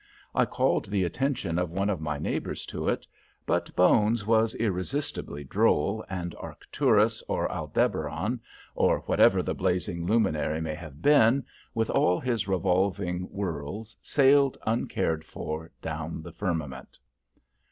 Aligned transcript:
I 0.33 0.45
called 0.45 0.87
the 0.89 1.03
attention 1.03 1.59
of 1.59 1.69
one 1.69 1.87
of 1.87 2.01
my 2.01 2.17
neighbors 2.17 2.65
to 2.65 2.89
it, 2.89 3.05
but 3.45 3.75
"Bones" 3.75 4.25
was 4.25 4.55
irresistibly 4.55 5.43
droll, 5.43 6.03
and 6.09 6.33
Arcturus, 6.39 7.21
or 7.27 7.47
Aldebaran, 7.51 8.39
or 8.73 9.01
whatever 9.01 9.43
the 9.43 9.53
blazing 9.53 10.07
luminary 10.07 10.59
may 10.59 10.73
have 10.73 11.03
been, 11.03 11.45
with 11.75 11.91
all 11.91 12.19
his 12.19 12.47
revolving 12.47 13.29
worlds, 13.29 13.95
sailed 14.01 14.57
uncared 14.65 15.23
for 15.23 15.69
down 15.83 16.23
the 16.23 16.31
firmament. 16.31 16.97